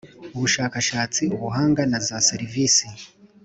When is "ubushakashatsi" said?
0.35-1.21